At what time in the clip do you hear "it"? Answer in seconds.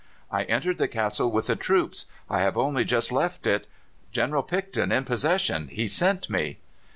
3.45-3.67